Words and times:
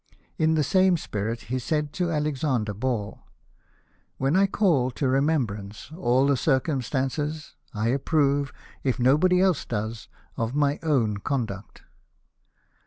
In 0.39 0.55
the 0.55 0.63
same 0.63 0.97
spirit 0.97 1.41
he 1.41 1.59
said 1.59 1.93
to 1.93 2.05
Sir 2.05 2.11
Alexander 2.11 2.73
Ball:" 2.73 3.19
When 4.17 4.35
I 4.35 4.47
call 4.47 4.89
to 4.89 5.07
remembrance 5.07 5.91
all 5.95 6.25
the 6.25 6.35
circumstances, 6.35 7.53
I 7.75 7.89
approve, 7.89 8.51
if 8.83 8.97
nobody 8.97 9.41
else 9.41 9.63
does, 9.63 10.07
of 10.37 10.55
my 10.55 10.79
OAvn 10.81 11.23
con 11.23 11.45
duct." 11.45 11.83